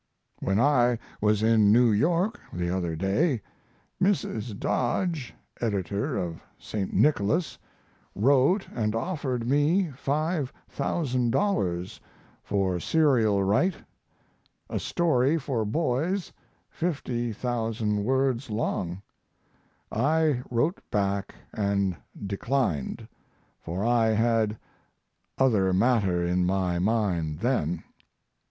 When 0.39 0.59
I 0.59 0.97
was 1.21 1.43
in 1.43 1.71
New 1.71 1.91
York 1.91 2.39
the 2.51 2.75
other 2.75 2.95
day 2.95 3.39
Mrs. 4.01 4.57
Dodge, 4.59 5.31
editor 5.59 6.17
of 6.17 6.41
St. 6.57 6.91
Nicholas, 6.91 7.55
wrote 8.15 8.67
and 8.73 8.95
offered 8.95 9.47
me 9.47 9.91
$5,000 10.03 11.99
for 12.41 12.79
(serial 12.79 13.43
right) 13.43 13.75
a 14.71 14.79
story 14.79 15.37
for 15.37 15.65
boys 15.65 16.33
50,000 16.71 18.03
words 18.03 18.49
long. 18.49 19.03
I 19.91 20.41
wrote 20.49 20.81
back 20.89 21.35
and 21.53 21.95
declined, 22.25 23.07
for 23.59 23.85
I 23.85 24.07
had 24.07 24.57
other 25.37 25.71
matter 25.73 26.25
in 26.25 26.43
my 26.43 26.79
mind 26.79 27.37
then. 27.41 27.83